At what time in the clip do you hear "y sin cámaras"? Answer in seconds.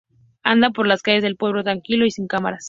2.07-2.59